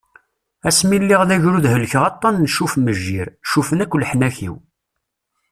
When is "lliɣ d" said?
1.03-1.31